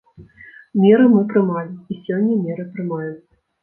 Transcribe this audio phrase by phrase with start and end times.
[0.85, 3.19] Меры мы прымалі, і сёння меры прымаем.